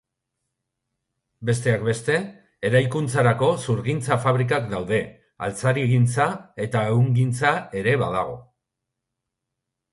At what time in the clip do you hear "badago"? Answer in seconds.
8.07-8.37